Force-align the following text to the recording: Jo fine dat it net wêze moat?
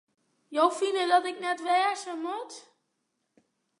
Jo 0.55 0.63
fine 0.79 1.03
dat 1.11 1.27
it 1.31 1.41
net 1.43 1.59
wêze 1.67 2.13
moat? 2.23 2.53